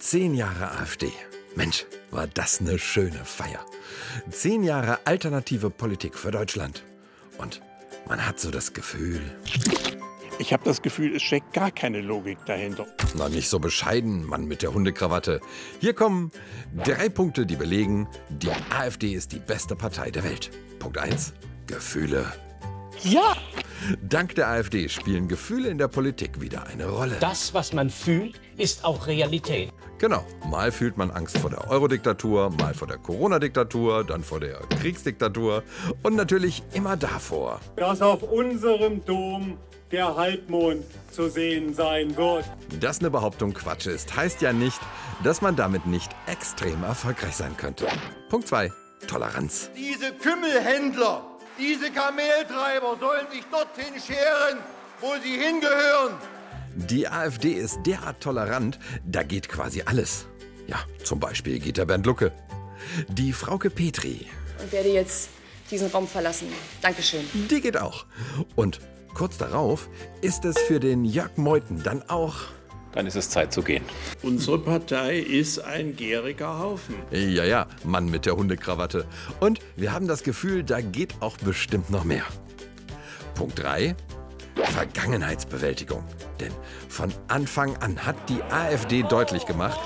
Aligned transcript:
Zehn 0.00 0.34
Jahre 0.34 0.70
AfD. 0.70 1.12
Mensch, 1.56 1.84
war 2.10 2.26
das 2.26 2.60
eine 2.60 2.78
schöne 2.78 3.22
Feier. 3.22 3.60
Zehn 4.30 4.64
Jahre 4.64 4.98
alternative 5.04 5.68
Politik 5.68 6.16
für 6.16 6.30
Deutschland. 6.30 6.82
Und 7.36 7.60
man 8.08 8.26
hat 8.26 8.40
so 8.40 8.50
das 8.50 8.72
Gefühl. 8.72 9.20
Ich 10.38 10.54
habe 10.54 10.64
das 10.64 10.80
Gefühl, 10.80 11.16
es 11.16 11.22
steckt 11.22 11.52
gar 11.52 11.70
keine 11.70 12.00
Logik 12.00 12.38
dahinter. 12.46 12.86
Na, 13.14 13.28
nicht 13.28 13.50
so 13.50 13.58
bescheiden, 13.58 14.24
Mann 14.24 14.46
mit 14.46 14.62
der 14.62 14.72
Hundekrawatte. 14.72 15.42
Hier 15.80 15.92
kommen 15.92 16.32
drei 16.82 17.10
Punkte, 17.10 17.44
die 17.44 17.56
belegen, 17.56 18.08
die 18.30 18.50
AfD 18.70 19.12
ist 19.12 19.32
die 19.32 19.38
beste 19.38 19.76
Partei 19.76 20.10
der 20.10 20.24
Welt. 20.24 20.50
Punkt 20.78 20.96
1. 20.96 21.34
Gefühle. 21.66 22.32
Ja! 23.02 23.36
Dank 24.02 24.34
der 24.34 24.48
AfD 24.48 24.88
spielen 24.88 25.28
Gefühle 25.28 25.68
in 25.68 25.76
der 25.76 25.88
Politik 25.88 26.40
wieder 26.40 26.66
eine 26.66 26.88
Rolle. 26.88 27.16
Das, 27.20 27.52
was 27.52 27.74
man 27.74 27.90
fühlt, 27.90 28.40
ist 28.56 28.84
auch 28.84 29.06
Realität. 29.06 29.72
Genau, 30.00 30.24
mal 30.46 30.72
fühlt 30.72 30.96
man 30.96 31.10
Angst 31.10 31.36
vor 31.36 31.50
der 31.50 31.68
Euro-Diktatur, 31.68 32.48
mal 32.58 32.72
vor 32.72 32.88
der 32.88 32.96
Corona-Diktatur, 32.96 34.02
dann 34.02 34.24
vor 34.24 34.40
der 34.40 34.58
Kriegsdiktatur 34.80 35.62
und 36.02 36.16
natürlich 36.16 36.62
immer 36.72 36.96
davor. 36.96 37.60
Dass 37.76 38.00
auf 38.00 38.22
unserem 38.22 39.04
Dom 39.04 39.58
der 39.92 40.16
Halbmond 40.16 40.86
zu 41.10 41.28
sehen 41.28 41.74
sein 41.74 42.16
wird. 42.16 42.46
Dass 42.80 43.00
eine 43.00 43.10
Behauptung 43.10 43.52
Quatsch 43.52 43.88
ist, 43.88 44.16
heißt 44.16 44.40
ja 44.40 44.54
nicht, 44.54 44.80
dass 45.22 45.42
man 45.42 45.54
damit 45.54 45.84
nicht 45.84 46.10
extrem 46.26 46.82
erfolgreich 46.82 47.36
sein 47.36 47.54
könnte. 47.58 47.86
Punkt 48.30 48.48
2. 48.48 48.72
Toleranz. 49.06 49.68
Diese 49.76 50.14
Kümmelhändler, 50.14 51.26
diese 51.58 51.90
Kameltreiber 51.90 52.96
sollen 52.98 53.26
sich 53.30 53.44
dorthin 53.50 54.00
scheren, 54.00 54.60
wo 55.02 55.08
sie 55.22 55.36
hingehören. 55.36 56.14
Die 56.88 57.08
AfD 57.08 57.52
ist 57.52 57.80
derart 57.84 58.20
tolerant, 58.20 58.78
da 59.04 59.22
geht 59.22 59.48
quasi 59.48 59.82
alles. 59.84 60.26
Ja, 60.66 60.78
zum 61.04 61.20
Beispiel 61.20 61.58
geht 61.58 61.76
der 61.76 61.84
Bernd 61.84 62.06
Lucke. 62.06 62.32
Die 63.08 63.32
Frauke 63.32 63.70
Petri, 63.70 64.26
und 64.60 64.72
werde 64.72 64.90
jetzt 64.90 65.30
diesen 65.70 65.88
Raum 65.90 66.06
verlassen. 66.06 66.48
Dankeschön. 66.82 67.24
die 67.32 67.60
geht 67.60 67.76
auch. 67.76 68.06
Und 68.56 68.80
kurz 69.14 69.38
darauf 69.38 69.88
ist 70.20 70.44
es 70.44 70.58
für 70.58 70.80
den 70.80 71.04
Jörg 71.04 71.36
Meuthen 71.36 71.82
dann 71.82 72.02
auch 72.08 72.36
Dann 72.92 73.06
ist 73.06 73.14
es 73.14 73.30
Zeit 73.30 73.52
zu 73.52 73.62
gehen. 73.62 73.84
Unsere 74.22 74.58
Partei 74.58 75.18
ist 75.18 75.60
ein 75.60 75.94
gäriger 75.94 76.58
Haufen. 76.58 76.96
Ja, 77.12 77.44
ja, 77.44 77.66
Mann 77.84 78.06
mit 78.06 78.26
der 78.26 78.36
Hundekrawatte. 78.36 79.06
Und 79.38 79.60
wir 79.76 79.92
haben 79.92 80.08
das 80.08 80.24
Gefühl, 80.24 80.64
da 80.64 80.80
geht 80.80 81.14
auch 81.20 81.36
bestimmt 81.38 81.90
noch 81.90 82.04
mehr. 82.04 82.24
Punkt 83.34 83.62
3. 83.62 83.94
Vergangenheitsbewältigung. 84.56 86.04
Denn 86.40 86.52
von 86.88 87.12
Anfang 87.28 87.76
an 87.76 88.04
hat 88.04 88.16
die 88.28 88.42
AfD 88.50 89.02
deutlich 89.02 89.46
gemacht, 89.46 89.78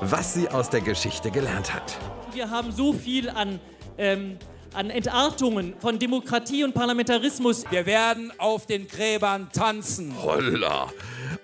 was 0.00 0.34
sie 0.34 0.48
aus 0.48 0.70
der 0.70 0.80
Geschichte 0.80 1.30
gelernt 1.30 1.72
hat. 1.72 1.98
Wir 2.32 2.50
haben 2.50 2.72
so 2.72 2.92
viel 2.92 3.28
an, 3.28 3.60
ähm, 3.98 4.38
an 4.72 4.90
Entartungen 4.90 5.74
von 5.80 5.98
Demokratie 5.98 6.64
und 6.64 6.72
Parlamentarismus. 6.72 7.64
Wir 7.70 7.84
werden 7.84 8.32
auf 8.38 8.66
den 8.66 8.88
Gräbern 8.88 9.50
tanzen. 9.52 10.14
Holla! 10.22 10.90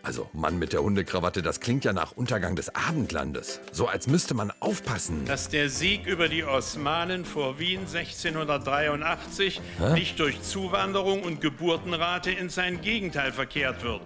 Also, 0.03 0.29
Mann 0.33 0.59
mit 0.59 0.73
der 0.73 0.83
Hundekrawatte, 0.83 1.43
das 1.43 1.61
klingt 1.61 1.85
ja 1.85 1.93
nach 1.93 2.13
Untergang 2.13 2.57
des 2.57 2.75
Abendlandes. 2.75 3.61
So 3.73 3.87
als 3.89 4.07
müsste 4.07 4.35
man 4.35 4.53
aufpassen. 4.61 5.25
dass 5.27 5.49
der 5.49 5.69
Sieg 5.69 6.07
über 6.07 6.29
die 6.29 6.45
Osmanen 6.45 7.25
vor 7.25 7.59
Wien 7.59 7.81
1683 7.81 9.61
nicht 9.95 10.19
durch 10.19 10.41
Zuwanderung 10.43 11.23
und 11.23 11.41
Geburtenrate 11.41 12.31
in 12.31 12.49
sein 12.49 12.81
Gegenteil 12.81 13.33
verkehrt 13.33 13.83
wird. 13.83 14.03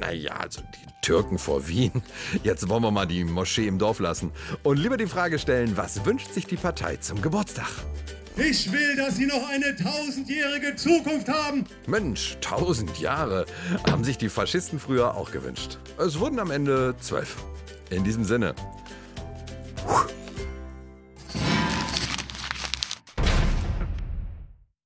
Naja, 0.00 0.32
also 0.36 0.60
die 0.60 0.88
Türken 1.02 1.38
vor 1.38 1.66
Wien. 1.68 2.02
Jetzt 2.42 2.68
wollen 2.68 2.82
wir 2.82 2.90
mal 2.90 3.06
die 3.06 3.24
Moschee 3.24 3.66
im 3.66 3.78
Dorf 3.78 4.00
lassen. 4.00 4.32
Und 4.62 4.76
lieber 4.78 4.96
die 4.96 5.06
Frage 5.06 5.38
stellen, 5.38 5.76
was 5.76 6.04
wünscht 6.04 6.32
sich 6.32 6.46
die 6.46 6.56
Partei 6.56 6.96
zum 6.96 7.22
Geburtstag? 7.22 7.68
Ich 8.38 8.70
will, 8.70 8.94
dass 8.94 9.16
Sie 9.16 9.26
noch 9.26 9.48
eine 9.48 9.74
tausendjährige 9.74 10.76
Zukunft 10.76 11.28
haben. 11.28 11.64
Mensch, 11.88 12.36
tausend 12.40 12.98
Jahre 13.00 13.46
haben 13.90 14.04
sich 14.04 14.16
die 14.16 14.28
Faschisten 14.28 14.78
früher 14.78 15.16
auch 15.16 15.32
gewünscht. 15.32 15.78
Es 15.98 16.20
wurden 16.20 16.38
am 16.38 16.52
Ende 16.52 16.94
zwölf. 17.00 17.36
In 17.90 18.04
diesem 18.04 18.24
Sinne. 18.24 18.54
Puh. 19.84 20.17